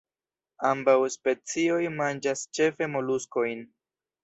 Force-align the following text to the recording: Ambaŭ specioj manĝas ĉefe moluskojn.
Ambaŭ 0.69 0.95
specioj 1.17 1.77
manĝas 1.99 2.43
ĉefe 2.59 2.91
moluskojn. 2.97 3.65